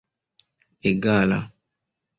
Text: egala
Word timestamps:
egala 0.89 1.39